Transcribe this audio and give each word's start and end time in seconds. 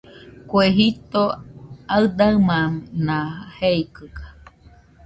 Kue 0.49 0.65
jito 0.77 1.23
aɨdaɨmana 1.95 3.17
jeikɨga 3.57 4.25